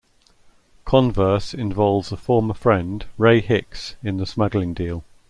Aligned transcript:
Converse 0.83 1.53
involves 1.53 2.11
a 2.11 2.17
former 2.17 2.55
friend, 2.55 3.05
Ray 3.19 3.39
Hicks, 3.39 3.93
in 4.01 4.17
the 4.17 4.25
smuggling 4.25 4.73
deal. 4.73 5.03